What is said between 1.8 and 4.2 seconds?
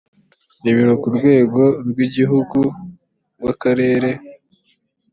rw’igihugu rw’akarere